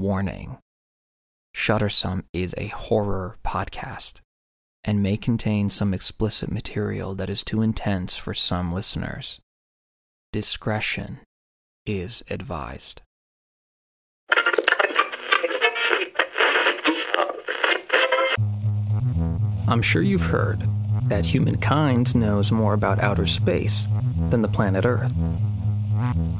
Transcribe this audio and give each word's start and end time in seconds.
Warning 0.00 0.56
Shuttersome 1.54 2.24
is 2.32 2.54
a 2.56 2.68
horror 2.68 3.36
podcast 3.44 4.22
and 4.82 5.02
may 5.02 5.18
contain 5.18 5.68
some 5.68 5.92
explicit 5.92 6.50
material 6.50 7.14
that 7.16 7.28
is 7.28 7.44
too 7.44 7.60
intense 7.60 8.16
for 8.16 8.32
some 8.32 8.72
listeners. 8.72 9.40
Discretion 10.32 11.20
is 11.84 12.22
advised. 12.30 13.02
I'm 19.68 19.82
sure 19.82 20.00
you've 20.00 20.22
heard 20.22 20.66
that 21.08 21.26
humankind 21.26 22.14
knows 22.14 22.50
more 22.50 22.72
about 22.72 23.00
outer 23.00 23.26
space 23.26 23.86
than 24.30 24.40
the 24.40 24.48
planet 24.48 24.86
Earth. 24.86 25.12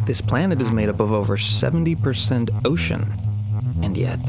This 0.07 0.23
planet 0.23 0.63
is 0.63 0.71
made 0.71 0.89
up 0.89 1.01
of 1.01 1.13
over 1.13 1.37
70% 1.37 2.63
ocean, 2.65 3.27
and 3.83 3.97
yet, 3.97 4.21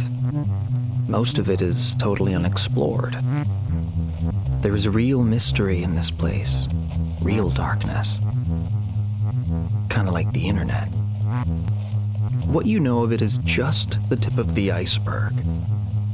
most 1.07 1.39
of 1.39 1.49
it 1.49 1.61
is 1.61 1.95
totally 1.95 2.33
unexplored. 2.33 3.17
There 4.61 4.75
is 4.75 4.87
real 4.87 5.23
mystery 5.23 5.83
in 5.83 5.95
this 5.95 6.11
place, 6.11 6.67
real 7.21 7.49
darkness. 7.49 8.19
Kind 9.89 10.07
of 10.07 10.13
like 10.13 10.31
the 10.33 10.47
internet. 10.47 10.87
What 12.45 12.65
you 12.65 12.79
know 12.79 13.03
of 13.03 13.11
it 13.11 13.21
is 13.21 13.39
just 13.43 13.97
the 14.09 14.15
tip 14.15 14.37
of 14.37 14.55
the 14.55 14.71
iceberg. 14.71 15.33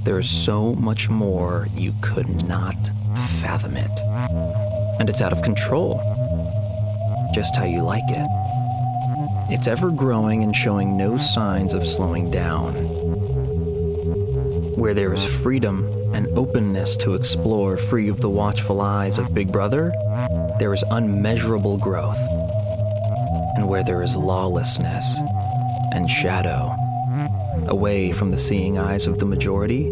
There 0.03 0.17
is 0.17 0.29
so 0.29 0.73
much 0.75 1.09
more 1.09 1.67
you 1.75 1.93
could 2.01 2.47
not 2.47 2.89
fathom 3.41 3.75
it. 3.75 3.99
And 4.99 5.09
it's 5.09 5.21
out 5.21 5.33
of 5.33 5.41
control. 5.41 6.01
Just 7.33 7.55
how 7.55 7.65
you 7.65 7.81
like 7.83 8.03
it. 8.07 8.27
It's 9.49 9.67
ever 9.67 9.91
growing 9.91 10.43
and 10.43 10.55
showing 10.55 10.97
no 10.97 11.17
signs 11.17 11.73
of 11.73 11.85
slowing 11.85 12.31
down. 12.31 12.75
Where 14.77 14.93
there 14.93 15.11
is 15.11 15.25
freedom 15.25 16.13
and 16.13 16.27
openness 16.37 16.95
to 16.97 17.15
explore 17.15 17.77
free 17.77 18.09
of 18.09 18.21
the 18.21 18.29
watchful 18.29 18.79
eyes 18.79 19.17
of 19.17 19.33
Big 19.33 19.51
Brother, 19.51 19.91
there 20.59 20.71
is 20.71 20.83
unmeasurable 20.91 21.79
growth. 21.79 22.19
And 23.55 23.67
where 23.67 23.83
there 23.83 24.03
is 24.03 24.15
lawlessness 24.15 25.17
and 25.93 26.07
shadow, 26.07 26.75
away 27.67 28.11
from 28.11 28.29
the 28.29 28.37
seeing 28.37 28.77
eyes 28.77 29.07
of 29.07 29.17
the 29.17 29.25
majority, 29.25 29.91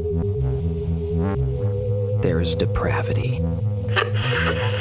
there 2.22 2.40
is 2.40 2.54
depravity. 2.54 3.44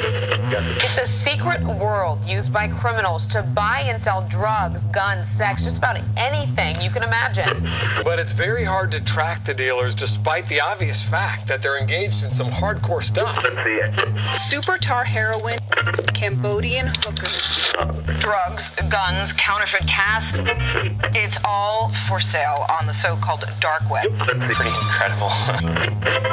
It's 0.57 0.97
a 0.97 1.07
secret 1.07 1.63
world 1.63 2.23
used 2.23 2.53
by 2.53 2.67
criminals 2.67 3.25
to 3.27 3.41
buy 3.41 3.81
and 3.81 4.01
sell 4.01 4.27
drugs, 4.29 4.81
guns, 4.93 5.27
sex, 5.37 5.63
just 5.63 5.77
about 5.77 6.01
anything 6.15 6.79
you 6.81 6.89
can 6.89 7.03
imagine. 7.03 7.69
But 8.03 8.19
it's 8.19 8.31
very 8.31 8.63
hard 8.63 8.91
to 8.91 9.01
track 9.03 9.45
the 9.45 9.53
dealers 9.53 9.95
despite 9.95 10.47
the 10.47 10.61
obvious 10.61 11.01
fact 11.03 11.47
that 11.47 11.61
they're 11.61 11.77
engaged 11.77 12.23
in 12.23 12.35
some 12.35 12.49
hardcore 12.49 13.03
stuff. 13.03 13.43
Super 14.47 14.77
tar 14.77 15.03
heroin, 15.03 15.59
Cambodian 16.13 16.87
hookers, 17.03 17.73
drugs, 18.19 18.71
guns, 18.89 19.33
counterfeit 19.33 19.87
casts. 19.87 20.33
It's 21.13 21.37
all 21.43 21.91
for 22.07 22.19
sale 22.19 22.65
on 22.69 22.87
the 22.87 22.93
so 22.93 23.17
called 23.17 23.45
dark 23.59 23.83
web. 23.89 24.07
Pretty 24.17 24.71
incredible. 24.71 25.29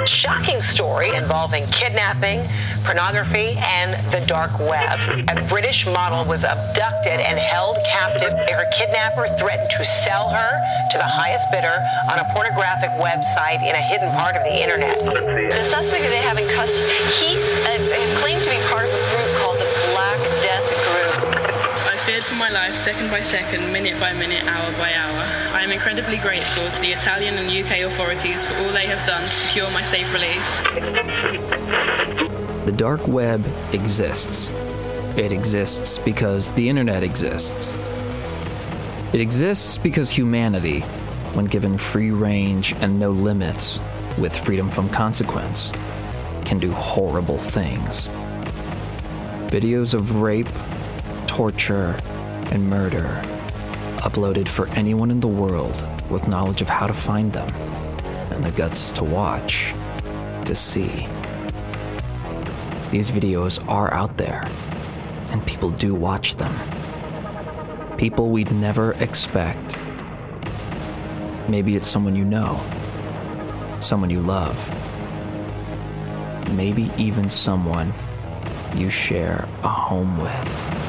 Shocking 0.06 0.62
story 0.62 1.14
involving 1.14 1.66
kidnapping, 1.70 2.48
pornography, 2.84 3.58
and 3.60 4.12
the 4.12 4.24
dark 4.26 4.58
web. 4.58 4.98
A 5.28 5.48
British 5.48 5.86
model 5.86 6.24
was 6.24 6.44
abducted 6.44 7.20
and 7.20 7.38
held 7.38 7.76
captive. 7.92 8.32
Her 8.32 8.66
kidnapper 8.72 9.28
threatened 9.38 9.70
to 9.70 9.84
sell 9.84 10.30
her 10.30 10.50
to 10.90 10.98
the 10.98 11.04
highest 11.04 11.44
bidder 11.50 11.76
on 12.10 12.18
a 12.18 12.24
pornographic 12.34 12.90
website 13.00 13.60
in 13.62 13.74
a 13.74 13.82
hidden 13.82 14.10
part 14.12 14.36
of 14.36 14.44
the 14.44 14.54
internet. 14.62 14.98
The 15.50 15.64
suspect 15.64 16.02
that 16.04 16.10
they 16.10 16.22
have 16.22 16.38
in 16.38 16.48
custody, 16.48 16.88
he's 17.20 17.44
uh, 17.68 17.76
claimed 18.20 18.42
to 18.44 18.50
be 18.50 18.60
part 18.68 18.86
of 18.86 18.94
a 18.94 19.02
group 19.10 19.30
called 19.40 19.58
the 19.58 19.68
Black 19.92 20.18
Death 20.42 20.66
Group. 20.88 21.36
I 21.82 21.96
feared 22.06 22.24
for 22.24 22.31
my 22.42 22.50
life 22.50 22.74
second 22.74 23.08
by 23.08 23.22
second, 23.22 23.72
minute 23.72 24.00
by 24.00 24.12
minute, 24.12 24.42
hour 24.42 24.72
by 24.72 24.92
hour. 24.92 25.20
I 25.54 25.62
am 25.62 25.70
incredibly 25.70 26.16
grateful 26.16 26.68
to 26.72 26.80
the 26.80 26.90
Italian 26.90 27.36
and 27.38 27.48
UK 27.48 27.86
authorities 27.86 28.44
for 28.44 28.54
all 28.54 28.72
they 28.72 28.86
have 28.86 29.06
done 29.06 29.22
to 29.28 29.32
secure 29.32 29.70
my 29.70 29.80
safe 29.80 30.12
release. 30.12 30.58
The 32.66 32.74
dark 32.74 33.06
web 33.06 33.46
exists. 33.72 34.50
It 35.16 35.30
exists 35.30 35.98
because 35.98 36.52
the 36.54 36.68
internet 36.68 37.04
exists. 37.04 37.76
It 39.12 39.20
exists 39.20 39.78
because 39.78 40.10
humanity, 40.10 40.80
when 41.34 41.44
given 41.44 41.78
free 41.78 42.10
range 42.10 42.72
and 42.80 42.98
no 42.98 43.12
limits, 43.12 43.80
with 44.18 44.36
freedom 44.36 44.68
from 44.68 44.88
consequence, 44.88 45.70
can 46.44 46.58
do 46.58 46.72
horrible 46.72 47.38
things. 47.38 48.08
Videos 49.46 49.94
of 49.94 50.16
rape, 50.16 50.48
torture, 51.28 51.96
and 52.52 52.68
murder 52.68 53.22
uploaded 54.02 54.46
for 54.46 54.68
anyone 54.70 55.10
in 55.10 55.20
the 55.20 55.26
world 55.26 55.88
with 56.10 56.28
knowledge 56.28 56.60
of 56.60 56.68
how 56.68 56.86
to 56.86 56.92
find 56.92 57.32
them 57.32 57.48
and 58.30 58.44
the 58.44 58.50
guts 58.50 58.90
to 58.90 59.02
watch, 59.02 59.74
to 60.44 60.54
see. 60.54 61.08
These 62.90 63.10
videos 63.10 63.66
are 63.68 63.92
out 63.94 64.18
there, 64.18 64.46
and 65.30 65.44
people 65.46 65.70
do 65.70 65.94
watch 65.94 66.34
them. 66.34 66.54
People 67.96 68.28
we'd 68.28 68.52
never 68.52 68.92
expect. 68.94 69.78
Maybe 71.48 71.74
it's 71.74 71.88
someone 71.88 72.14
you 72.14 72.26
know, 72.26 72.60
someone 73.80 74.10
you 74.10 74.20
love, 74.20 74.58
maybe 76.54 76.90
even 76.98 77.30
someone 77.30 77.94
you 78.74 78.90
share 78.90 79.48
a 79.62 79.68
home 79.68 80.18
with. 80.18 80.81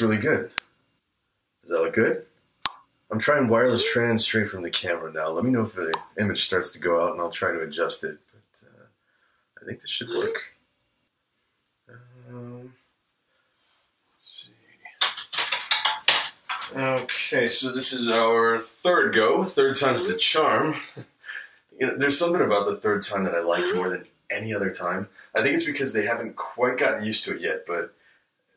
Looks 0.00 0.02
really 0.02 0.22
good. 0.22 0.50
Does 1.62 1.70
that 1.70 1.80
look 1.80 1.94
good? 1.94 2.24
I'm 3.10 3.18
trying 3.18 3.48
wireless 3.48 3.90
trans 3.90 4.24
straight 4.24 4.48
from 4.48 4.62
the 4.62 4.70
camera 4.70 5.12
now. 5.12 5.30
Let 5.30 5.44
me 5.44 5.50
know 5.50 5.62
if 5.62 5.74
the 5.74 5.92
image 6.18 6.44
starts 6.44 6.72
to 6.74 6.80
go 6.80 7.02
out 7.02 7.12
and 7.12 7.20
I'll 7.20 7.30
try 7.30 7.50
to 7.50 7.60
adjust 7.60 8.04
it. 8.04 8.18
But 8.32 8.68
uh, 8.68 8.84
I 9.60 9.66
think 9.66 9.80
this 9.80 9.90
should 9.90 10.08
work. 10.10 10.36
Um, 12.30 12.72
let's 14.12 14.46
see. 14.46 14.52
Okay, 16.76 17.48
so 17.48 17.72
this 17.72 17.92
is 17.92 18.08
our 18.10 18.58
third 18.58 19.14
go. 19.14 19.44
Third 19.44 19.74
time's 19.74 20.06
the 20.06 20.16
charm. 20.16 20.76
you 21.80 21.88
know, 21.88 21.96
there's 21.96 22.18
something 22.18 22.42
about 22.42 22.66
the 22.66 22.76
third 22.76 23.02
time 23.02 23.24
that 23.24 23.34
I 23.34 23.40
like 23.40 23.74
more 23.74 23.90
than 23.90 24.06
any 24.30 24.54
other 24.54 24.70
time. 24.70 25.08
I 25.34 25.42
think 25.42 25.56
it's 25.56 25.66
because 25.66 25.92
they 25.92 26.04
haven't 26.06 26.36
quite 26.36 26.78
gotten 26.78 27.04
used 27.04 27.24
to 27.24 27.34
it 27.34 27.40
yet, 27.40 27.64
but 27.66 27.92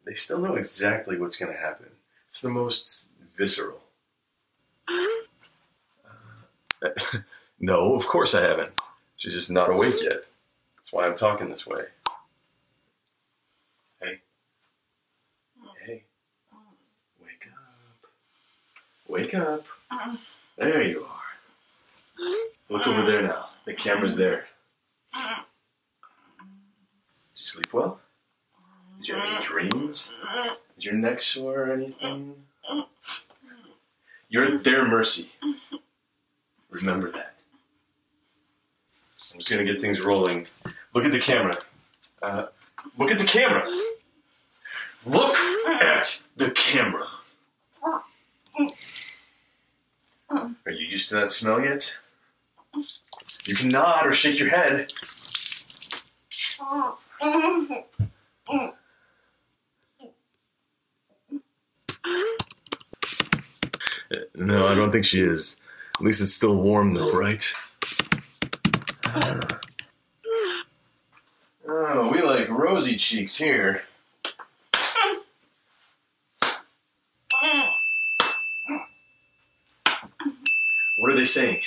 they 0.05 0.13
still 0.13 0.39
know 0.39 0.55
exactly 0.55 1.19
what's 1.19 1.37
going 1.37 1.51
to 1.51 1.57
happen. 1.57 1.87
It's 2.27 2.41
the 2.41 2.49
most 2.49 3.11
visceral. 3.37 3.81
Uh, 6.81 6.89
no, 7.59 7.95
of 7.95 8.07
course 8.07 8.35
I 8.35 8.41
haven't. 8.41 8.71
She's 9.15 9.33
just 9.33 9.51
not 9.51 9.69
awake 9.69 10.01
yet. 10.01 10.25
That's 10.75 10.91
why 10.91 11.05
I'm 11.05 11.15
talking 11.15 11.49
this 11.49 11.65
way. 11.65 11.83
Hey. 14.01 14.19
Hey. 15.85 16.03
Wake 17.21 17.47
up. 17.47 18.09
Wake 19.07 19.33
up. 19.33 19.65
There 20.57 20.83
you 20.83 21.05
are. 21.05 22.37
Look 22.69 22.87
over 22.87 23.03
there 23.03 23.21
now. 23.21 23.49
The 23.65 23.73
camera's 23.73 24.15
there. 24.15 24.47
Did 25.13 25.21
you 27.39 27.45
sleep 27.45 27.73
well? 27.73 27.99
Did 29.03 29.09
you 29.09 29.15
have 29.15 29.25
any 29.25 29.43
dreams? 29.43 30.13
Is 30.77 30.85
your 30.85 30.93
neck 30.93 31.19
sore 31.19 31.63
or 31.63 31.73
anything? 31.73 32.35
You're 34.29 34.45
at 34.45 34.63
their 34.63 34.87
mercy. 34.87 35.29
Remember 36.69 37.11
that. 37.11 37.35
I'm 39.33 39.39
just 39.39 39.51
gonna 39.51 39.65
get 39.65 39.81
things 39.81 39.99
rolling. 39.99 40.47
Look 40.93 41.03
at 41.03 41.11
the 41.11 41.19
camera. 41.19 41.57
Uh, 42.21 42.45
look 42.97 43.11
at 43.11 43.19
the 43.19 43.25
camera. 43.25 43.69
Look 45.05 45.35
at 45.67 46.23
the 46.37 46.51
camera. 46.51 47.05
Are 50.29 50.71
you 50.71 50.87
used 50.87 51.09
to 51.09 51.15
that 51.15 51.29
smell 51.29 51.61
yet? 51.61 51.97
You 53.43 53.55
can 53.55 53.67
nod 53.67 54.07
or 54.07 54.13
shake 54.13 54.39
your 54.39 54.47
head. 54.47 54.93
No, 64.35 64.67
I 64.67 64.75
don't 64.75 64.91
think 64.91 65.05
she 65.05 65.21
is. 65.21 65.59
At 65.95 66.01
least 66.01 66.21
it's 66.21 66.33
still 66.33 66.55
warm 66.55 66.93
though, 66.93 67.11
right? 67.11 67.43
Oh, 71.67 72.09
we 72.11 72.21
like 72.21 72.49
rosy 72.49 72.97
cheeks 72.97 73.37
here. 73.37 73.83
What 80.97 81.11
are 81.11 81.15
they 81.15 81.25
saying? 81.25 81.61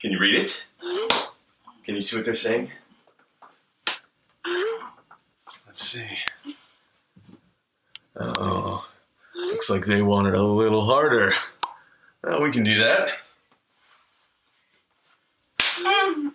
Can 0.00 0.10
you 0.12 0.18
read 0.18 0.34
it? 0.34 0.66
Can 1.84 1.94
you 1.94 2.00
see 2.00 2.16
what 2.16 2.24
they're 2.24 2.34
saying? 2.34 2.70
Let's 5.66 5.80
see. 5.80 6.06
Oh, 8.16 8.86
like 9.70 9.86
they 9.86 10.02
want 10.02 10.26
it 10.28 10.34
a 10.34 10.42
little 10.42 10.84
harder. 10.84 11.30
Well, 12.22 12.42
we 12.42 12.50
can 12.50 12.64
do 12.64 12.74
that. 12.76 13.10
I 15.80 16.32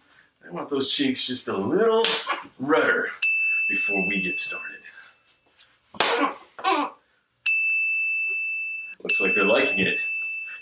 want 0.51 0.69
those 0.69 0.89
cheeks 0.89 1.27
just 1.27 1.47
a 1.47 1.57
little 1.57 2.03
redder 2.59 3.09
before 3.67 4.05
we 4.07 4.21
get 4.21 4.39
started. 4.39 4.79
Looks 9.01 9.21
like 9.21 9.35
they're 9.35 9.45
liking 9.45 9.79
it. 9.79 9.99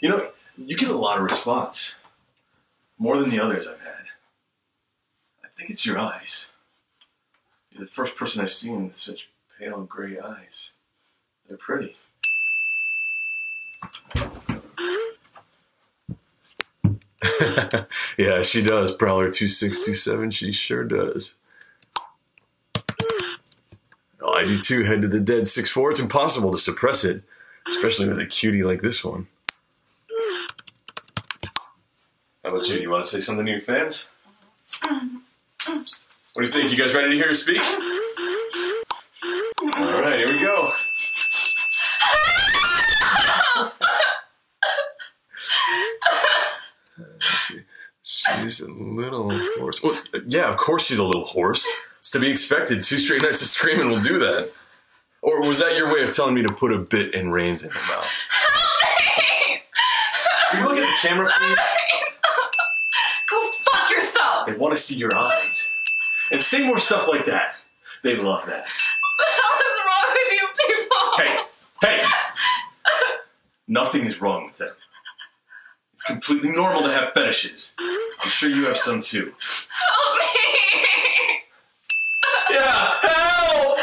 You 0.02 0.10
know, 0.10 0.32
you 0.58 0.76
get 0.78 0.90
a 0.90 0.96
lot 0.96 1.18
of 1.18 1.24
response. 1.24 2.00
More 2.98 3.18
than 3.18 3.30
the 3.30 3.40
others 3.40 3.68
I've 3.68 3.82
had. 3.82 4.06
I 5.44 5.48
think 5.58 5.70
it's 5.70 5.86
your 5.86 6.00
eyes. 6.00 6.50
You're 7.72 7.86
the 7.86 7.92
first 7.92 8.16
person 8.16 8.42
I've 8.42 8.52
seen 8.52 8.88
with 8.88 8.98
such 8.98 9.30
pale 9.60 9.84
gray 9.84 10.20
eyes. 10.20 10.72
They're 11.48 11.58
pretty. 11.58 11.96
yeah, 18.18 18.42
she 18.42 18.64
does. 18.64 18.92
Prowler 18.92 19.30
2627, 19.30 20.32
she 20.32 20.52
sure 20.52 20.84
does. 20.84 21.36
Oh, 24.22 24.34
I 24.34 24.44
do 24.44 24.58
too. 24.58 24.84
Head 24.84 25.02
to 25.02 25.08
the 25.08 25.20
dead 25.20 25.48
6 25.48 25.70
4. 25.70 25.92
It's 25.92 26.00
impossible 26.00 26.52
to 26.52 26.58
suppress 26.58 27.04
it, 27.04 27.24
especially 27.68 28.08
with 28.08 28.20
a 28.20 28.26
cutie 28.26 28.64
like 28.64 28.82
this 28.82 29.04
one. 29.04 29.28
How 32.44 32.50
about 32.50 32.68
you? 32.70 32.80
You 32.80 32.90
want 32.90 33.04
to 33.04 33.10
say 33.10 33.20
something 33.20 33.46
to 33.46 33.52
your 33.52 33.62
fans? 33.62 34.08
What 36.34 36.44
do 36.44 36.44
you 36.44 36.52
think? 36.52 36.72
You 36.72 36.78
guys 36.78 36.96
ready 36.96 37.10
to 37.10 37.16
hear 37.16 37.28
her 37.28 37.36
speak? 37.36 37.62
She's 48.04 48.62
a 48.62 48.72
little 48.72 49.30
hoarse. 49.32 49.84
Well, 49.84 49.96
yeah, 50.26 50.50
of 50.50 50.58
course 50.58 50.88
she's 50.88 51.00
a 51.00 51.06
little 51.06 51.26
hoarse. 51.26 51.70
It's 52.00 52.12
to 52.12 52.20
be 52.20 52.32
expected. 52.32 52.82
Two 52.82 52.98
straight 52.98 53.22
nights 53.22 53.42
of 53.42 53.48
screaming 53.48 53.90
will 53.90 54.02
do 54.02 54.18
that. 54.20 54.52
Or 55.22 55.42
was 55.42 55.60
that 55.60 55.76
your 55.78 55.94
way 55.94 56.02
of 56.04 56.12
telling 56.12 56.34
me 56.34 56.42
to 56.42 56.54
put 56.54 56.74
a 56.74 56.84
bit 56.84 57.14
and 57.14 57.32
reins 57.32 57.64
in 57.64 57.70
her 57.70 57.94
mouth? 57.94 58.28
Help 58.32 58.82
me! 59.08 59.62
Can 60.50 60.64
you 60.64 60.68
look 60.68 60.78
at 60.80 60.88
the 60.88 61.08
camera, 61.08 61.30
please? 61.38 61.60
Go 63.30 63.52
fuck 63.66 63.92
yourself! 63.92 64.48
They 64.48 64.58
want 64.58 64.76
to 64.76 64.82
see 64.82 64.96
your 64.98 65.16
eyes. 65.16 65.70
And 66.32 66.42
say 66.42 66.66
more 66.66 66.80
stuff 66.80 67.08
like 67.08 67.26
that. 67.26 67.56
They 68.04 68.16
love 68.16 68.48
that. 68.48 68.66
What 68.66 69.18
the 69.20 69.26
hell 69.28 69.60
is 69.70 69.80
wrong 69.86 70.08
with 70.14 70.32
you 70.32 70.48
people? 70.68 70.98
Hey, 71.18 71.38
hey! 71.82 73.18
Nothing 73.68 74.06
is 74.06 74.20
wrong 74.20 74.46
with 74.46 74.58
them. 74.58 74.74
It's 76.02 76.08
completely 76.08 76.50
normal 76.52 76.82
to 76.82 76.90
have 76.90 77.12
fetishes. 77.14 77.76
I'm 77.78 78.30
sure 78.32 78.50
you 78.50 78.66
have 78.66 78.76
some 78.76 79.02
too. 79.02 79.32
Help 79.78 80.20
me! 80.20 80.26
Yeah, 82.50 83.00
help! 83.02 83.78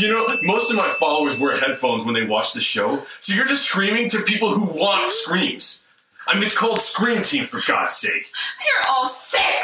you 0.00 0.08
know, 0.08 0.26
most 0.44 0.70
of 0.70 0.76
my 0.76 0.88
followers 0.98 1.38
wear 1.38 1.58
headphones 1.60 2.04
when 2.04 2.14
they 2.14 2.24
watch 2.24 2.54
the 2.54 2.62
show, 2.62 3.02
so 3.20 3.34
you're 3.34 3.46
just 3.46 3.66
screaming 3.66 4.08
to 4.08 4.22
people 4.22 4.48
who 4.48 4.66
want 4.72 5.10
screams. 5.10 5.84
I 6.26 6.34
mean, 6.34 6.44
it's 6.44 6.56
called 6.56 6.80
Scream 6.80 7.22
Team, 7.22 7.46
for 7.46 7.60
God's 7.66 7.96
sake. 7.96 8.32
You're 8.64 8.90
all 8.90 9.06
sick! 9.06 9.62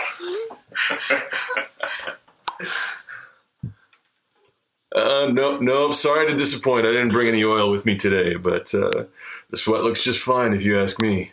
Uh, 4.95 5.29
no, 5.33 5.59
no, 5.59 5.91
sorry 5.93 6.29
to 6.29 6.35
disappoint. 6.35 6.87
I 6.87 6.91
didn't 6.91 7.11
bring 7.11 7.29
any 7.29 7.45
oil 7.45 7.71
with 7.71 7.85
me 7.87 7.97
today, 7.97 8.37
but 8.37 8.73
uh, 8.75 9.05
the 9.51 9.57
sweat 9.57 9.83
looks 9.83 10.03
just 10.03 10.23
fine 10.23 10.53
if 10.53 10.65
you 10.65 10.79
ask 10.79 11.01
me. 11.01 11.33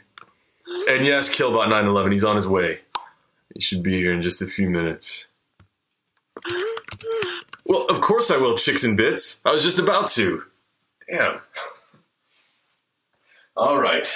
And 0.89 1.06
yes, 1.06 1.29
Killbot 1.29 1.69
911, 1.69 2.12
he's 2.12 2.23
on 2.23 2.35
his 2.35 2.47
way. 2.47 2.79
He 3.53 3.62
should 3.62 3.83
be 3.83 3.97
here 3.97 4.13
in 4.13 4.21
just 4.21 4.41
a 4.41 4.47
few 4.47 4.69
minutes. 4.69 5.27
Well, 7.65 7.88
of 7.89 8.01
course 8.01 8.29
I 8.29 8.38
will, 8.38 8.56
Chicks 8.56 8.83
and 8.83 8.97
Bits. 8.97 9.41
I 9.45 9.51
was 9.51 9.63
just 9.63 9.79
about 9.79 10.07
to. 10.09 10.44
Damn. 11.09 11.39
All 13.57 13.79
right. 13.79 14.07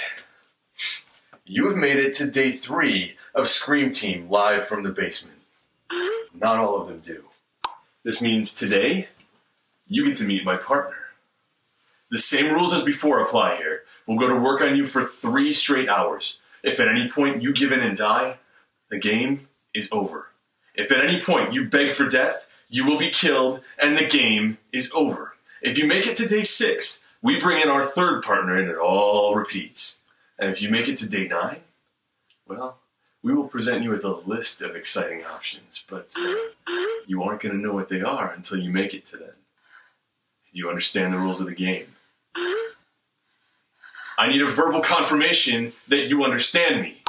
You 1.46 1.68
have 1.68 1.78
made 1.78 1.98
it 1.98 2.14
to 2.16 2.30
day 2.30 2.52
three 2.52 3.16
of 3.34 3.48
Scream 3.48 3.92
Team 3.92 4.30
live 4.30 4.68
from 4.68 4.84
the 4.84 4.92
basement. 4.92 5.38
Not 6.36 6.58
all 6.58 6.82
of 6.82 6.88
them 6.88 7.00
do. 7.00 7.24
This 8.04 8.22
means 8.22 8.54
today, 8.54 9.08
you 9.88 10.06
get 10.06 10.16
to 10.18 10.26
meet 10.26 10.46
my 10.46 10.58
partner. 10.58 10.96
The 12.12 12.18
same 12.18 12.54
rules 12.54 12.74
as 12.74 12.84
before 12.84 13.22
apply 13.22 13.58
here. 13.58 13.84
We'll 14.10 14.18
go 14.18 14.28
to 14.28 14.40
work 14.40 14.62
on 14.62 14.76
you 14.76 14.88
for 14.88 15.04
three 15.04 15.54
straight 15.54 15.88
hours. 15.88 16.42
If 16.64 16.80
at 16.80 16.88
any 16.88 17.08
point 17.08 17.44
you 17.44 17.54
give 17.54 17.72
in 17.72 17.82
and 17.82 17.96
die, 17.96 18.38
the 18.90 18.98
game 18.98 19.48
is 19.76 19.88
over. 19.92 20.30
If 20.74 20.92
at 20.92 21.06
any 21.06 21.22
point 21.22 21.54
you 21.54 21.66
beg 21.66 21.94
for 21.94 22.08
death, 22.08 22.48
you 22.70 22.88
will 22.88 22.98
be 22.98 23.12
killed 23.12 23.62
and 23.78 23.96
the 23.96 24.08
game 24.08 24.58
is 24.74 24.92
over. 24.96 25.36
If 25.62 25.78
you 25.78 25.86
make 25.86 26.08
it 26.08 26.16
to 26.16 26.28
day 26.28 26.42
six, 26.42 27.06
we 27.22 27.40
bring 27.40 27.62
in 27.62 27.70
our 27.70 27.86
third 27.86 28.24
partner 28.24 28.58
and 28.58 28.68
it 28.68 28.80
all 28.80 29.36
repeats. 29.36 30.00
And 30.40 30.50
if 30.50 30.60
you 30.60 30.70
make 30.70 30.88
it 30.88 30.98
to 30.98 31.08
day 31.08 31.28
nine, 31.28 31.60
well, 32.48 32.80
we 33.22 33.32
will 33.32 33.48
present 33.48 33.84
you 33.84 33.92
with 33.92 34.06
a 34.06 34.10
list 34.10 34.64
of 34.64 34.76
exciting 34.76 35.24
options, 35.26 35.84
but 35.88 36.16
uh, 36.20 36.34
you 37.06 37.22
aren't 37.22 37.42
going 37.42 37.54
to 37.54 37.62
know 37.62 37.74
what 37.74 37.90
they 37.90 38.02
are 38.02 38.32
until 38.32 38.58
you 38.58 38.72
make 38.72 38.96
it 38.96 39.06
to 39.06 39.18
them. 39.18 39.36
Do 40.52 40.58
you 40.58 40.68
understand 40.68 41.14
the 41.14 41.20
rules 41.20 41.42
of 41.42 41.48
the 41.48 41.54
game? 41.54 41.86
I 44.20 44.28
need 44.28 44.42
a 44.42 44.48
verbal 44.48 44.82
confirmation 44.82 45.72
that 45.88 46.10
you 46.10 46.26
understand 46.26 46.82
me. 46.82 47.02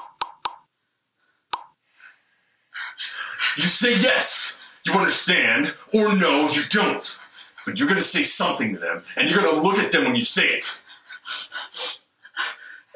You 3.57 3.65
say 3.65 3.99
yes, 3.99 4.61
you 4.85 4.93
understand, 4.93 5.75
or 5.93 6.15
no, 6.15 6.49
you 6.51 6.63
don't. 6.71 7.21
But 7.67 7.79
you're 7.79 7.89
going 7.89 7.99
to 7.99 8.05
say 8.05 8.23
something 8.23 8.75
to 8.75 8.79
them, 8.79 9.03
and 9.17 9.29
you're 9.29 9.41
going 9.41 9.53
to 9.53 9.61
look 9.61 9.79
at 9.79 9.91
them 9.91 10.05
when 10.05 10.15
you 10.15 10.23
say 10.23 10.51
it. 10.51 10.83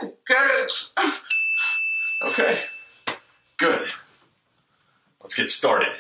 It! 0.01 0.93
Okay. 2.23 2.61
Good. 3.59 3.89
Let's 5.21 5.35
get 5.35 5.51
started. 5.51 5.93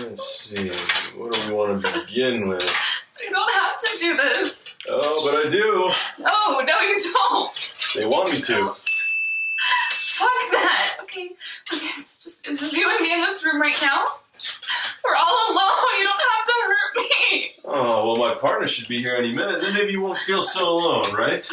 Let's 0.00 0.28
see. 0.28 0.68
What 1.16 1.32
do 1.32 1.48
we 1.48 1.56
want 1.56 1.82
to 1.82 1.92
begin 2.00 2.48
with? 2.48 2.62
You 3.22 3.30
don't 3.30 3.52
have 3.52 3.78
to 3.78 3.98
do 3.98 4.16
this. 4.16 4.74
Oh, 4.88 5.22
but 5.24 5.46
I 5.46 5.50
do. 5.50 5.90
No, 6.22 6.60
no, 6.60 6.80
you 6.80 6.98
don't. 7.12 7.54
They 7.96 8.06
want 8.06 8.30
me 8.30 8.38
to. 8.38 8.74
Fuck 9.90 10.50
that. 10.52 10.96
Okay, 11.02 11.30
okay, 11.72 11.90
it's 11.98 12.22
just 12.22 12.46
it's 12.48 12.60
just 12.60 12.76
you 12.76 12.90
and 12.90 13.00
me 13.00 13.12
in 13.14 13.20
this 13.20 13.44
room 13.44 13.60
right 13.60 13.78
now. 13.82 14.04
We're 15.04 15.14
all 15.14 15.52
alone. 15.52 15.98
You 15.98 16.04
don't 16.04 16.20
have 16.20 16.44
to 16.44 16.52
hurt 16.66 16.96
me. 16.96 17.50
Oh, 17.64 18.06
well, 18.06 18.16
my 18.16 18.34
partner 18.38 18.66
should 18.66 18.88
be 18.88 19.00
here 19.00 19.16
any 19.16 19.32
minute. 19.32 19.60
Then 19.62 19.74
maybe 19.74 19.92
you 19.92 20.02
won't 20.02 20.18
feel 20.18 20.42
so 20.42 20.74
alone, 20.74 21.14
right? 21.14 21.48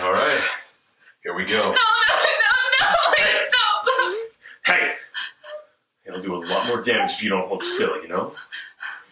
All 0.00 0.12
right. 0.12 0.40
Here 1.22 1.34
we 1.34 1.44
go. 1.44 1.52
No, 1.52 1.68
no, 1.68 1.74
no, 1.74 2.54
no. 2.80 2.86
Please 3.14 3.52
don't. 3.52 4.30
Hey! 4.64 4.94
It'll 6.06 6.11
do 6.22 6.34
a 6.34 6.42
lot 6.44 6.66
more 6.66 6.80
damage 6.82 7.12
if 7.12 7.22
you 7.22 7.30
don't 7.30 7.48
hold 7.48 7.62
still, 7.62 8.00
you 8.02 8.08
know? 8.08 8.34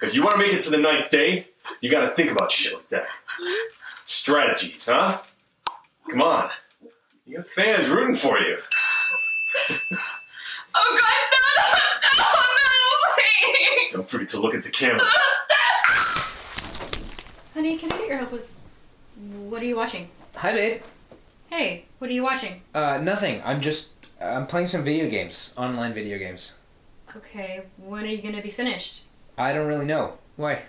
If 0.02 0.14
you 0.14 0.22
want 0.22 0.34
to 0.34 0.38
make 0.38 0.52
it 0.52 0.60
to 0.62 0.70
the 0.70 0.78
ninth 0.78 1.10
day, 1.10 1.48
you 1.80 1.90
gotta 1.90 2.08
think 2.08 2.30
about 2.30 2.50
shit 2.50 2.74
like 2.74 2.88
that. 2.88 3.06
Strategies, 4.06 4.86
huh? 4.86 5.18
Come 6.10 6.22
on. 6.22 6.50
You 7.26 7.36
got 7.36 7.46
fans 7.46 7.88
rooting 7.88 8.16
for 8.16 8.38
you. 8.38 8.58
Oh, 10.72 10.98
God, 10.98 11.20
no, 11.32 11.38
no, 11.58 11.80
no, 12.18 12.24
no, 12.66 12.74
please. 13.14 13.94
Don't 13.94 14.08
forget 14.08 14.28
to 14.30 14.40
look 14.40 14.54
at 14.54 14.62
the 14.62 14.70
camera. 14.70 15.00
Honey, 17.54 17.76
can 17.76 17.92
I 17.92 17.96
get 17.98 18.08
your 18.08 18.16
help 18.18 18.32
with. 18.32 18.56
What 19.48 19.60
are 19.60 19.66
you 19.66 19.76
watching? 19.76 20.08
Hi, 20.36 20.52
babe. 20.52 20.82
Hey, 21.50 21.84
what 21.98 22.08
are 22.08 22.12
you 22.12 22.22
watching? 22.22 22.62
Uh, 22.74 22.98
nothing. 23.02 23.42
I'm 23.44 23.60
just. 23.60 23.90
I'm 24.20 24.46
playing 24.46 24.68
some 24.68 24.84
video 24.84 25.10
games. 25.10 25.52
Online 25.56 25.92
video 25.92 26.16
games. 26.18 26.54
Okay, 27.16 27.62
when 27.76 28.04
are 28.04 28.08
you 28.08 28.22
gonna 28.22 28.42
be 28.42 28.50
finished? 28.50 29.04
I 29.36 29.52
don't 29.52 29.66
really 29.66 29.86
know. 29.86 30.18
Why? 30.36 30.62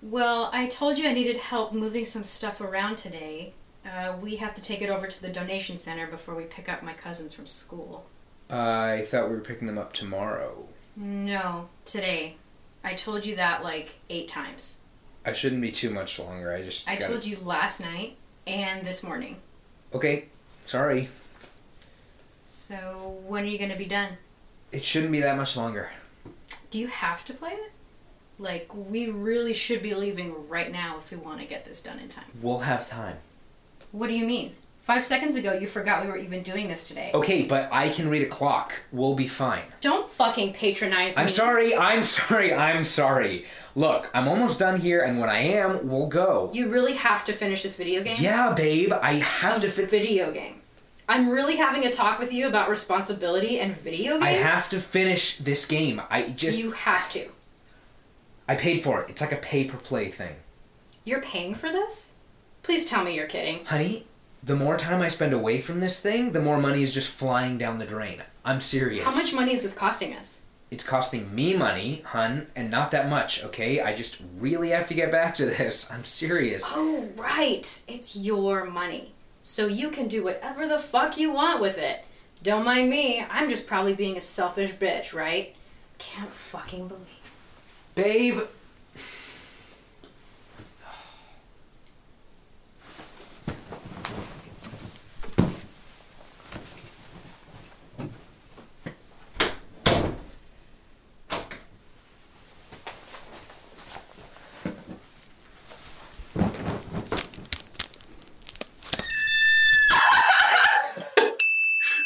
Well, 0.00 0.50
I 0.52 0.66
told 0.66 0.98
you 0.98 1.08
I 1.08 1.12
needed 1.12 1.36
help 1.36 1.72
moving 1.72 2.04
some 2.04 2.24
stuff 2.24 2.60
around 2.60 2.96
today. 2.98 3.52
Uh, 3.86 4.14
we 4.20 4.36
have 4.36 4.54
to 4.54 4.62
take 4.62 4.82
it 4.82 4.90
over 4.90 5.06
to 5.06 5.22
the 5.22 5.28
donation 5.28 5.76
center 5.76 6.06
before 6.06 6.34
we 6.34 6.44
pick 6.44 6.68
up 6.68 6.82
my 6.82 6.92
cousins 6.92 7.32
from 7.32 7.46
school. 7.46 8.06
I 8.50 9.02
thought 9.06 9.28
we 9.28 9.34
were 9.36 9.40
picking 9.40 9.66
them 9.66 9.78
up 9.78 9.92
tomorrow. 9.92 10.66
No, 10.96 11.68
today. 11.84 12.36
I 12.84 12.94
told 12.94 13.24
you 13.24 13.36
that 13.36 13.62
like 13.62 13.94
eight 14.10 14.28
times. 14.28 14.78
I 15.24 15.32
shouldn't 15.32 15.62
be 15.62 15.70
too 15.70 15.90
much 15.90 16.18
longer. 16.18 16.52
I 16.52 16.62
just. 16.62 16.88
I 16.88 16.96
gotta- 16.96 17.06
told 17.12 17.24
you 17.24 17.38
last 17.40 17.80
night 17.80 18.16
and 18.46 18.84
this 18.84 19.02
morning. 19.04 19.40
Okay. 19.94 20.26
Sorry. 20.62 21.08
So, 22.42 23.20
when 23.26 23.44
are 23.44 23.48
you 23.48 23.58
gonna 23.58 23.76
be 23.76 23.84
done? 23.84 24.16
It 24.72 24.82
shouldn't 24.82 25.12
be 25.12 25.20
that 25.20 25.36
much 25.36 25.56
longer. 25.56 25.90
Do 26.70 26.78
you 26.78 26.88
have 26.88 27.24
to 27.26 27.34
play 27.34 27.52
it? 27.52 27.72
Like, 28.38 28.74
we 28.74 29.08
really 29.08 29.52
should 29.52 29.82
be 29.82 29.94
leaving 29.94 30.48
right 30.48 30.72
now 30.72 30.96
if 30.98 31.10
we 31.10 31.18
want 31.18 31.40
to 31.40 31.46
get 31.46 31.64
this 31.64 31.82
done 31.82 31.98
in 31.98 32.08
time. 32.08 32.24
We'll 32.40 32.60
have 32.60 32.88
time. 32.88 33.18
What 33.92 34.08
do 34.08 34.14
you 34.14 34.24
mean? 34.26 34.54
Five 34.80 35.04
seconds 35.04 35.36
ago, 35.36 35.52
you 35.52 35.68
forgot 35.68 36.04
we 36.04 36.10
were 36.10 36.16
even 36.16 36.42
doing 36.42 36.66
this 36.66 36.88
today. 36.88 37.12
Okay, 37.14 37.44
but 37.44 37.68
I 37.70 37.90
can 37.90 38.08
read 38.08 38.22
a 38.22 38.26
clock. 38.26 38.72
We'll 38.90 39.14
be 39.14 39.28
fine. 39.28 39.62
Don't 39.80 40.10
fucking 40.10 40.54
patronize 40.54 41.16
me. 41.16 41.22
I'm 41.22 41.28
sorry. 41.28 41.76
I'm 41.76 42.02
sorry. 42.18 42.52
I'm 42.52 42.82
sorry. 42.82 43.44
Look, 43.76 44.10
I'm 44.12 44.26
almost 44.26 44.58
done 44.58 44.80
here, 44.80 45.00
and 45.02 45.20
when 45.20 45.28
I 45.28 45.38
am, 45.38 45.88
we'll 45.88 46.08
go. 46.08 46.50
You 46.52 46.68
really 46.68 46.94
have 46.94 47.24
to 47.26 47.32
finish 47.32 47.62
this 47.62 47.76
video 47.76 48.02
game? 48.02 48.16
Yeah, 48.18 48.54
babe. 48.54 48.92
I 48.92 49.14
have 49.14 49.60
to 49.60 49.68
fit. 49.68 49.88
Video 49.88 50.32
game. 50.32 50.61
I'm 51.12 51.28
really 51.28 51.56
having 51.56 51.84
a 51.84 51.92
talk 51.92 52.18
with 52.18 52.32
you 52.32 52.48
about 52.48 52.70
responsibility 52.70 53.60
and 53.60 53.76
video 53.76 54.12
games. 54.12 54.24
I 54.24 54.30
have 54.30 54.70
to 54.70 54.80
finish 54.80 55.36
this 55.36 55.66
game. 55.66 56.00
I 56.08 56.30
just. 56.30 56.58
You 56.58 56.70
have 56.70 57.10
to. 57.10 57.28
I 58.48 58.54
paid 58.54 58.82
for 58.82 59.02
it. 59.02 59.10
It's 59.10 59.20
like 59.20 59.32
a 59.32 59.36
pay 59.36 59.64
per 59.64 59.76
play 59.76 60.08
thing. 60.08 60.36
You're 61.04 61.20
paying 61.20 61.54
for 61.54 61.70
this? 61.70 62.14
Please 62.62 62.88
tell 62.88 63.04
me 63.04 63.14
you're 63.14 63.26
kidding. 63.26 63.66
Honey, 63.66 64.06
the 64.42 64.56
more 64.56 64.78
time 64.78 65.02
I 65.02 65.08
spend 65.08 65.34
away 65.34 65.60
from 65.60 65.80
this 65.80 66.00
thing, 66.00 66.32
the 66.32 66.40
more 66.40 66.56
money 66.56 66.82
is 66.82 66.94
just 66.94 67.10
flying 67.10 67.58
down 67.58 67.76
the 67.76 67.84
drain. 67.84 68.22
I'm 68.42 68.62
serious. 68.62 69.04
How 69.04 69.14
much 69.14 69.34
money 69.34 69.52
is 69.52 69.64
this 69.64 69.74
costing 69.74 70.14
us? 70.14 70.42
It's 70.70 70.86
costing 70.86 71.34
me 71.34 71.54
money, 71.54 72.00
hun, 72.06 72.46
and 72.56 72.70
not 72.70 72.90
that 72.92 73.10
much, 73.10 73.44
okay? 73.44 73.82
I 73.82 73.94
just 73.94 74.22
really 74.38 74.70
have 74.70 74.86
to 74.86 74.94
get 74.94 75.10
back 75.10 75.34
to 75.34 75.44
this. 75.44 75.92
I'm 75.92 76.04
serious. 76.04 76.72
Oh, 76.74 77.10
right. 77.16 77.82
It's 77.86 78.16
your 78.16 78.64
money. 78.64 79.12
So 79.42 79.66
you 79.66 79.90
can 79.90 80.08
do 80.08 80.22
whatever 80.24 80.66
the 80.66 80.78
fuck 80.78 81.18
you 81.18 81.32
want 81.32 81.60
with 81.60 81.76
it. 81.76 82.04
Don't 82.42 82.64
mind 82.64 82.90
me. 82.90 83.24
I'm 83.30 83.48
just 83.48 83.66
probably 83.66 83.94
being 83.94 84.16
a 84.16 84.20
selfish 84.20 84.72
bitch, 84.72 85.12
right? 85.12 85.54
Can't 85.98 86.30
fucking 86.30 86.88
believe. 86.88 87.06
Babe. 87.94 88.40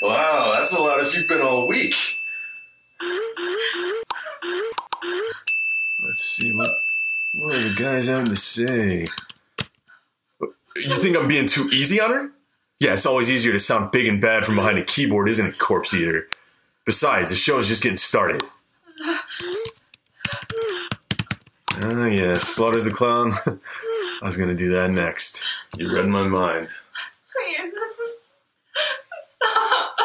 Wow, 0.03 0.53
that's 0.55 0.77
the 0.77 0.83
loudest 0.83 1.17
you've 1.17 1.27
been 1.27 1.35
all 1.47 1.67
week. 1.69 1.95
Let's 6.03 6.23
see 6.23 6.53
what 6.53 6.69
what 7.35 7.55
are 7.55 7.63
the 7.63 7.75
guys 7.75 8.09
having 8.09 8.27
to 8.27 8.37
say. 8.37 9.07
You 10.41 10.91
think 10.91 11.17
I'm 11.17 11.29
being 11.29 11.47
too 11.47 11.69
easy 11.73 12.01
on 12.01 12.11
her? 12.11 12.31
Yeah, 12.81 12.93
it's 12.93 13.07
always 13.07 13.31
easier 13.31 13.53
to 13.53 13.59
sound 13.59 13.91
big 13.91 14.07
and 14.07 14.21
bad 14.21 14.45
from 14.45 14.57
behind 14.57 14.77
a 14.79 14.85
keyboard, 14.85 15.29
isn't 15.29 15.47
it, 15.47 15.59
corpse 15.59 15.95
eater? 15.95 16.29
Besides, 16.85 17.31
the 17.31 17.37
show's 17.37 17.69
just 17.69 17.83
getting 17.83 17.97
started. 17.97 18.43
Ah, 21.85 22.07
yeah, 22.07 22.35
Slaughter's 22.35 22.85
the 22.85 22.91
clown. 22.91 23.33
I 23.47 24.25
was 24.25 24.37
gonna 24.37 24.55
do 24.55 24.71
that 24.73 24.91
next. 24.91 25.43
You 25.77 25.93
read 25.95 26.07
my 26.07 26.25
mind. 26.25 26.69
Please. 27.33 27.73
Stop. 29.29 29.97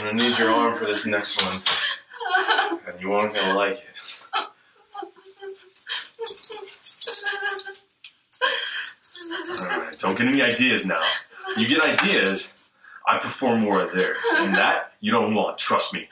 I'm 0.00 0.06
gonna 0.16 0.28
need 0.30 0.38
your 0.38 0.48
arm 0.48 0.78
for 0.78 0.86
this 0.86 1.06
next 1.06 1.44
one. 1.46 1.60
And 2.88 3.02
you 3.02 3.12
aren't 3.12 3.34
gonna 3.34 3.54
like 3.54 3.74
it. 3.74 3.84
Alright, 9.70 9.98
don't 9.98 10.16
get 10.16 10.28
any 10.28 10.40
ideas 10.40 10.86
now. 10.86 10.94
You 11.58 11.68
get 11.68 11.84
ideas, 11.84 12.54
I 13.06 13.18
perform 13.18 13.60
more 13.60 13.82
of 13.82 13.92
theirs. 13.92 14.16
And 14.36 14.54
that 14.54 14.94
you 15.00 15.12
don't 15.12 15.34
want, 15.34 15.58
trust 15.58 15.92
me. 15.92 16.08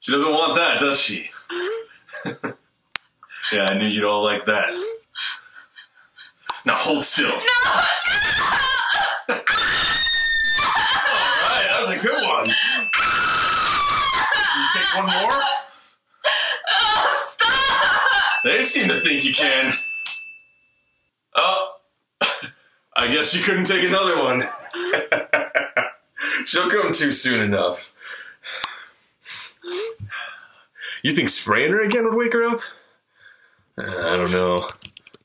She 0.00 0.12
doesn't 0.12 0.30
want 0.30 0.56
that, 0.56 0.80
does 0.80 1.00
she? 1.00 1.30
yeah, 3.54 3.66
I 3.70 3.78
knew 3.78 3.86
you'd 3.86 4.04
all 4.04 4.22
like 4.22 4.44
that. 4.44 4.68
Now 6.66 6.76
hold 6.76 7.02
still. 7.04 7.30
Alright, 7.30 7.42
that 11.70 11.78
was 11.80 11.90
a 11.90 11.98
good 11.98 12.28
one. 12.28 12.44
You 14.56 14.66
take 14.72 14.94
one 14.94 15.06
more? 15.06 15.42
Stop 16.24 18.14
they 18.44 18.62
seem 18.62 18.88
to 18.88 19.00
think 19.00 19.24
you 19.24 19.34
can. 19.34 19.74
Oh, 21.34 21.76
I 22.96 23.08
guess 23.08 23.34
you 23.34 23.42
couldn't 23.42 23.64
take 23.64 23.84
another 23.84 24.22
one. 24.22 24.42
She'll 26.46 26.70
come 26.70 26.92
too 26.92 27.10
soon 27.10 27.40
enough. 27.40 27.92
You 31.02 31.12
think 31.12 31.30
spraying 31.30 31.72
her 31.72 31.82
again 31.82 32.04
would 32.04 32.14
wake 32.14 32.34
her 32.34 32.44
up? 32.44 32.60
Uh, 33.76 34.12
I 34.12 34.16
don't 34.16 34.30
know. 34.30 34.56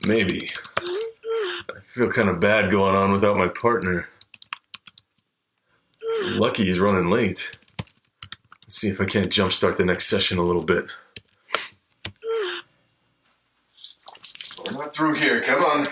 Maybe. 0.08 0.50
I 0.80 1.80
feel 1.84 2.12
kind 2.12 2.30
of 2.30 2.40
bad 2.40 2.72
going 2.72 2.96
on 2.96 3.12
without 3.12 3.38
my 3.38 3.48
partner. 3.48 4.08
Lucky 6.24 6.66
he's 6.66 6.80
running 6.80 7.10
late. 7.10 7.59
Let's 8.70 8.82
see 8.82 8.90
if 8.90 9.02
I 9.02 9.06
can't 9.06 9.30
jumpstart 9.30 9.78
the 9.78 9.84
next 9.84 10.06
session 10.06 10.38
a 10.38 10.44
little 10.44 10.64
bit. 10.64 10.86
We're 14.64 14.74
not 14.74 14.96
through 14.96 15.16
here. 15.16 15.42
Come 15.42 15.64
on. 15.64 15.88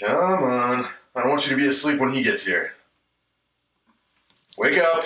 Come 0.00 0.44
on. 0.44 0.88
I 1.14 1.20
don't 1.20 1.28
want 1.28 1.44
you 1.44 1.50
to 1.50 1.60
be 1.60 1.66
asleep 1.66 2.00
when 2.00 2.10
he 2.10 2.22
gets 2.22 2.46
here. 2.46 2.72
Wake 4.56 4.78
up. 4.78 5.04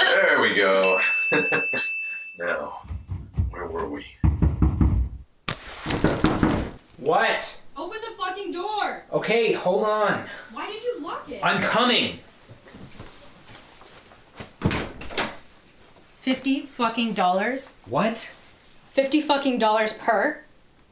There 0.00 0.40
we 0.40 0.54
go. 0.54 1.00
now, 2.38 2.82
where 3.50 3.66
were 3.66 3.88
we? 3.88 4.06
What? 6.98 7.60
Open 7.76 7.98
the 8.00 8.16
fucking 8.16 8.52
door! 8.52 9.02
Okay, 9.12 9.54
hold 9.54 9.86
on. 9.86 10.24
Why 10.52 10.68
did 10.68 10.84
you 10.84 11.00
lock 11.00 11.28
it? 11.28 11.40
I'm 11.42 11.60
coming. 11.60 12.20
Fifty 16.20 16.60
fucking 16.60 17.14
dollars? 17.14 17.76
What? 17.86 18.30
Fifty 18.90 19.22
fucking 19.22 19.56
dollars 19.56 19.94
per? 19.94 20.42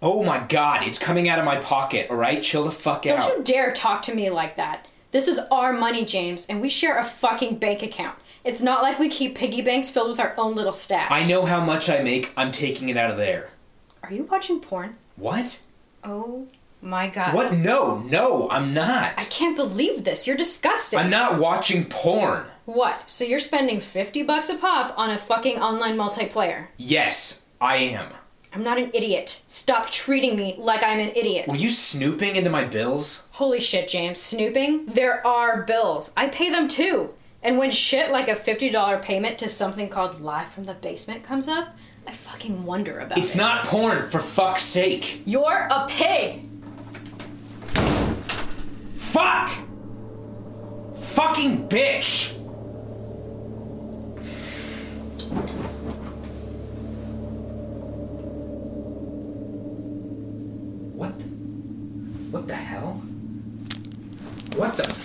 Oh 0.00 0.22
my 0.22 0.38
god, 0.38 0.86
it's 0.86 0.98
coming 0.98 1.28
out 1.28 1.38
of 1.38 1.44
my 1.44 1.58
pocket, 1.58 2.08
alright? 2.08 2.42
Chill 2.42 2.64
the 2.64 2.70
fuck 2.70 3.06
out. 3.06 3.20
Don't 3.20 3.36
you 3.36 3.44
dare 3.44 3.70
talk 3.74 4.00
to 4.04 4.14
me 4.14 4.30
like 4.30 4.56
that. 4.56 4.88
This 5.10 5.28
is 5.28 5.38
our 5.50 5.74
money, 5.74 6.06
James, 6.06 6.46
and 6.46 6.62
we 6.62 6.70
share 6.70 6.96
a 6.96 7.04
fucking 7.04 7.58
bank 7.58 7.82
account. 7.82 8.18
It's 8.42 8.62
not 8.62 8.82
like 8.82 8.98
we 8.98 9.10
keep 9.10 9.34
piggy 9.34 9.60
banks 9.60 9.90
filled 9.90 10.08
with 10.08 10.20
our 10.20 10.34
own 10.38 10.54
little 10.54 10.72
stash. 10.72 11.10
I 11.10 11.26
know 11.26 11.44
how 11.44 11.62
much 11.62 11.90
I 11.90 12.00
make. 12.00 12.32
I'm 12.34 12.50
taking 12.50 12.88
it 12.88 12.96
out 12.96 13.10
of 13.10 13.18
there. 13.18 13.50
Are 14.02 14.10
you 14.10 14.22
watching 14.22 14.60
porn? 14.60 14.96
What? 15.16 15.60
Oh 16.02 16.48
my 16.80 17.08
god. 17.08 17.34
What? 17.34 17.54
No, 17.54 17.98
no, 17.98 18.48
I'm 18.50 18.72
not. 18.74 19.14
I 19.18 19.24
can't 19.24 19.56
believe 19.56 20.04
this. 20.04 20.26
You're 20.26 20.36
disgusting. 20.36 20.98
I'm 20.98 21.10
not 21.10 21.38
watching 21.38 21.84
porn. 21.84 22.44
What? 22.64 23.08
So 23.08 23.24
you're 23.24 23.38
spending 23.38 23.80
50 23.80 24.22
bucks 24.24 24.48
a 24.48 24.56
pop 24.56 24.92
on 24.98 25.10
a 25.10 25.18
fucking 25.18 25.58
online 25.60 25.96
multiplayer? 25.96 26.66
Yes, 26.76 27.44
I 27.60 27.76
am. 27.76 28.12
I'm 28.52 28.62
not 28.62 28.78
an 28.78 28.90
idiot. 28.94 29.42
Stop 29.46 29.90
treating 29.90 30.36
me 30.36 30.56
like 30.58 30.82
I'm 30.82 31.00
an 31.00 31.10
idiot. 31.10 31.48
Were 31.48 31.56
you 31.56 31.68
snooping 31.68 32.36
into 32.36 32.50
my 32.50 32.64
bills? 32.64 33.28
Holy 33.32 33.60
shit, 33.60 33.88
James. 33.88 34.20
Snooping? 34.20 34.86
There 34.86 35.26
are 35.26 35.62
bills. 35.62 36.12
I 36.16 36.28
pay 36.28 36.50
them 36.50 36.68
too. 36.68 37.14
And 37.42 37.58
when 37.58 37.70
shit 37.70 38.10
like 38.10 38.28
a 38.28 38.34
$50 38.34 39.02
payment 39.02 39.38
to 39.38 39.48
something 39.48 39.88
called 39.88 40.20
Live 40.20 40.48
from 40.48 40.64
the 40.64 40.74
Basement 40.74 41.22
comes 41.22 41.46
up, 41.46 41.76
I 42.06 42.12
fucking 42.12 42.64
wonder 42.64 42.98
about 42.98 43.18
It's 43.18 43.28
it. 43.28 43.30
It's 43.30 43.36
not 43.36 43.64
porn, 43.66 44.02
for 44.08 44.18
fuck's 44.18 44.62
sake. 44.62 45.22
You're 45.26 45.68
a 45.70 45.86
pig! 45.88 46.47
Fuck! 49.08 49.50
Fucking 50.96 51.66
bitch! 51.68 52.34
What? 60.94 61.12
What 62.30 62.46
the 62.48 62.54
hell? 62.54 63.02
What 64.56 64.76
the 64.76 64.97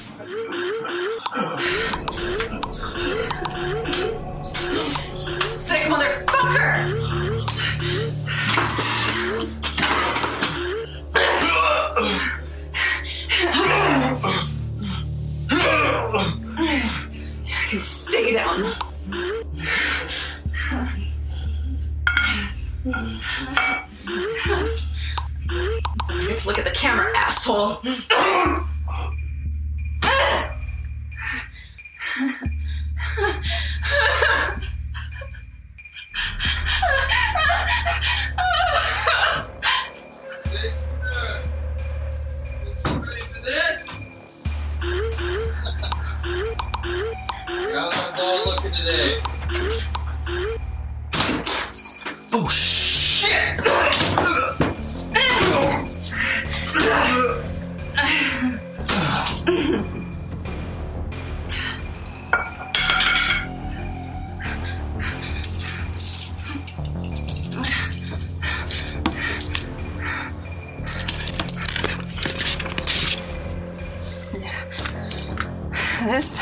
This, 76.06 76.38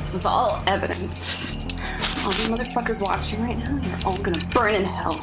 this 0.00 0.14
is 0.14 0.26
all 0.26 0.60
evidence. 0.66 1.54
All 2.24 2.32
you 2.32 2.52
motherfuckers 2.52 3.00
watching 3.00 3.40
right 3.40 3.56
now, 3.56 3.70
you're 3.70 3.98
all 4.04 4.20
gonna 4.20 4.36
burn 4.52 4.74
in 4.74 4.84
hell. 4.84 5.14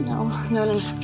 No, 0.00 0.28
no, 0.50 0.64
no, 0.64 0.72
no, 0.72 0.97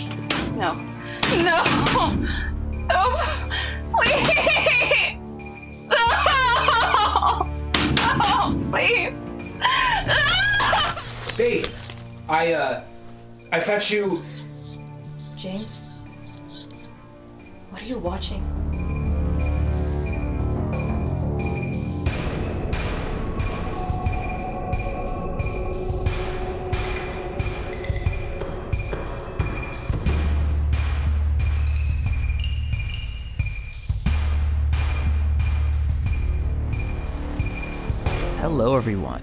I 13.84 13.86
you 13.88 14.22
James? 15.36 15.86
What 17.68 17.82
are 17.82 17.84
you 17.84 17.98
watching? 17.98 18.40
Hello, 38.38 38.76
everyone. 38.76 39.22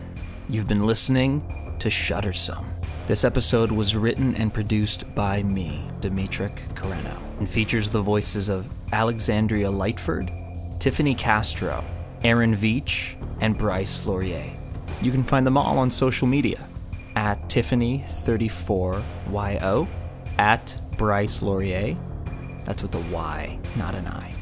You've 0.49 0.67
been 0.67 0.85
listening 0.85 1.41
to 1.79 1.89
Shuttersome. 1.89 2.80
This 3.11 3.25
episode 3.25 3.73
was 3.73 3.97
written 3.97 4.37
and 4.37 4.53
produced 4.53 5.13
by 5.13 5.43
me, 5.43 5.83
Dimitrik 5.99 6.57
Kareno, 6.75 7.17
and 7.39 7.49
features 7.49 7.89
the 7.89 8.01
voices 8.01 8.47
of 8.47 8.65
Alexandria 8.93 9.67
Lightford, 9.67 10.31
Tiffany 10.79 11.13
Castro, 11.13 11.83
Aaron 12.23 12.55
Veach, 12.55 13.15
and 13.41 13.57
Bryce 13.57 14.07
Laurier. 14.07 14.53
You 15.01 15.11
can 15.11 15.25
find 15.25 15.45
them 15.45 15.57
all 15.57 15.77
on 15.77 15.89
social 15.89 16.25
media 16.25 16.65
at 17.17 17.37
Tiffany34YO, 17.49 19.87
at 20.37 20.77
Bryce 20.97 21.41
Laurier, 21.41 21.97
that's 22.63 22.81
with 22.81 22.95
a 22.95 23.01
Y, 23.13 23.59
not 23.75 23.93
an 23.93 24.07
I, 24.07 24.33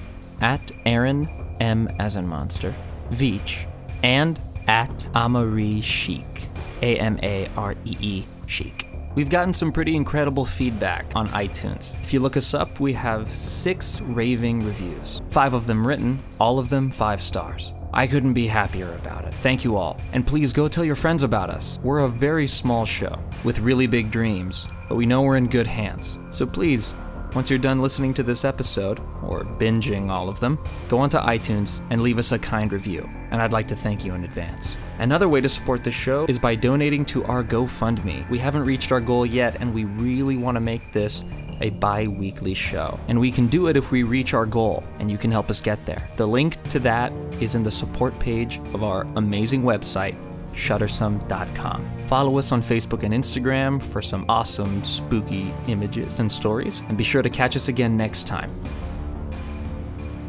at 0.42 0.62
Aaron 0.86 1.28
M 1.60 1.90
as 1.98 2.18
in 2.18 2.28
monster, 2.28 2.76
Veach, 3.10 3.66
and 4.04 4.40
at 4.68 5.10
Amaree 5.16 5.82
Chic, 5.82 6.44
A 6.84 7.00
M 7.00 7.18
A 7.24 7.50
R 7.58 7.74
E 7.86 7.98
E 8.00 8.26
Chic. 8.50 8.88
We've 9.16 9.30
gotten 9.30 9.54
some 9.54 9.72
pretty 9.72 9.96
incredible 9.96 10.44
feedback 10.44 11.06
on 11.16 11.28
iTunes. 11.30 11.94
If 12.02 12.14
you 12.14 12.20
look 12.20 12.36
us 12.36 12.54
up, 12.54 12.80
we 12.80 12.94
have 12.94 13.30
six 13.30 14.02
raving 14.02 14.66
reviews, 14.66 15.22
five 15.30 15.54
of 15.54 15.68
them 15.68 15.86
written, 15.86 16.20
all 16.40 16.58
of 16.58 16.70
them 16.70 16.90
five 16.90 17.22
stars. 17.22 17.74
I 17.94 18.08
couldn't 18.08 18.34
be 18.34 18.48
happier 18.48 18.94
about 18.96 19.26
it. 19.26 19.34
Thank 19.36 19.64
you 19.64 19.76
all. 19.76 20.00
And 20.14 20.26
please 20.26 20.54
go 20.54 20.68
tell 20.68 20.84
your 20.84 20.96
friends 20.96 21.24
about 21.24 21.50
us. 21.50 21.80
We're 21.84 22.00
a 22.00 22.08
very 22.08 22.48
small 22.48 22.86
show 22.86 23.18
with 23.44 23.60
really 23.60 23.88
big 23.88 24.10
dreams, 24.10 24.68
but 24.88 24.96
we 24.96 25.06
know 25.06 25.22
we're 25.22 25.38
in 25.38 25.48
good 25.48 25.68
hands. 25.68 26.18
So 26.30 26.46
please, 26.46 26.96
once 27.36 27.50
you're 27.50 27.60
done 27.60 27.80
listening 27.80 28.14
to 28.16 28.24
this 28.24 28.46
episode, 28.46 29.00
or 29.24 29.44
binging 29.44 30.10
all 30.10 30.30
of 30.30 30.40
them, 30.40 30.58
go 30.88 30.98
onto 30.98 31.18
iTunes 31.18 31.86
and 31.90 32.02
leave 32.02 32.18
us 32.18 32.32
a 32.32 32.40
kind 32.40 32.72
review, 32.72 33.08
and 33.32 33.42
I'd 33.42 33.54
like 33.54 33.68
to 33.68 33.76
thank 33.76 34.06
you 34.06 34.14
in 34.16 34.24
advance. 34.24 34.76
Another 35.00 35.30
way 35.30 35.40
to 35.40 35.48
support 35.48 35.86
the 35.86 35.92
show 35.92 36.26
is 36.28 36.38
by 36.38 36.56
donating 36.56 37.06
to 37.06 37.24
our 37.24 37.42
GoFundMe. 37.42 38.30
We 38.30 38.38
haven't 38.38 38.66
reached 38.66 38.92
our 38.92 39.00
goal 39.00 39.26
yet, 39.26 39.56
and 39.62 39.74
we 39.74 39.86
really 39.86 40.36
want 40.36 40.56
to 40.56 40.60
make 40.60 40.92
this 40.92 41.24
a 41.62 41.70
bi 41.70 42.08
weekly 42.08 42.54
show. 42.54 43.00
And 43.08 43.18
we 43.18 43.32
can 43.32 43.48
do 43.48 43.68
it 43.68 43.78
if 43.78 43.94
we 43.94 44.04
reach 44.04 44.34
our 44.34 44.46
goal, 44.46 44.84
and 45.00 45.10
you 45.10 45.18
can 45.18 45.32
help 45.32 45.50
us 45.50 45.62
get 45.62 45.84
there. 45.86 46.06
The 46.18 46.28
link 46.28 46.62
to 46.70 46.80
that 46.80 47.14
is 47.40 47.56
in 47.56 47.64
the 47.64 47.72
support 47.72 48.18
page 48.20 48.58
of 48.74 48.84
our 48.84 49.04
amazing 49.16 49.64
website, 49.64 50.16
shuttersome.com. 50.52 51.98
Follow 52.08 52.38
us 52.38 52.52
on 52.52 52.62
Facebook 52.62 53.04
and 53.04 53.14
Instagram 53.14 53.82
for 53.82 54.02
some 54.02 54.26
awesome, 54.28 54.84
spooky 54.84 55.54
images 55.68 56.20
and 56.20 56.30
stories, 56.30 56.84
and 56.90 56.98
be 56.98 57.06
sure 57.06 57.22
to 57.22 57.30
catch 57.30 57.56
us 57.56 57.70
again 57.70 57.96
next 57.96 58.28
time. 58.28 58.52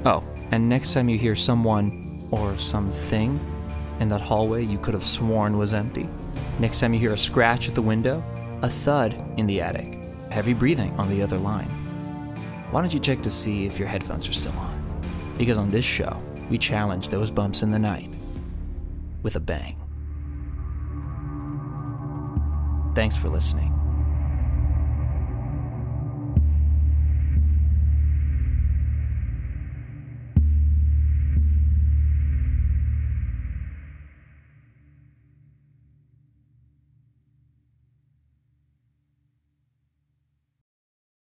Oh, 0.04 0.22
and 0.52 0.68
next 0.68 0.94
time 0.94 1.09
you 1.09 1.18
hear 1.18 1.35
someone 1.35 2.06
or 2.30 2.56
something 2.56 3.40
in 4.01 4.09
that 4.09 4.21
hallway 4.21 4.65
you 4.65 4.79
could 4.79 4.95
have 4.95 5.05
sworn 5.05 5.57
was 5.57 5.73
empty, 5.73 6.09
next 6.59 6.81
time 6.81 6.93
you 6.93 6.99
hear 7.01 7.13
a 7.13 7.19
scratch 7.19 7.69
at 7.69 7.75
the 7.75 7.83
window, 7.83 8.23
a 8.63 8.69
thud 8.69 9.15
in 9.39 9.47
the 9.47 9.61
attic, 9.61 9.99
heavy 10.31 10.53
breathing 10.53 10.93
on 10.99 11.09
the 11.09 11.23
other 11.23 11.39
line, 11.39 11.69
why 12.71 12.81
don't 12.81 12.93
you 12.93 13.01
check 13.01 13.21
to 13.23 13.31
see 13.31 13.67
if 13.67 13.79
your 13.79 13.89
headphones 13.89 14.29
are 14.29 14.33
still 14.33 14.57
on? 14.59 15.03
Because 15.37 15.59
on 15.59 15.69
this 15.69 15.85
show, 15.85 16.17
we 16.51 16.59
challenge 16.59 17.09
those 17.09 17.31
bumps 17.31 17.63
in 17.63 17.71
the 17.71 17.79
night 17.79 18.09
with 19.23 19.37
a 19.37 19.41
bang. 19.41 19.77
Thanks 22.95 23.17
for 23.17 23.29
listening. 23.29 23.80